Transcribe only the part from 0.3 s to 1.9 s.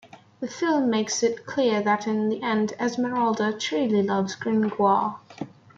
The film makes it clear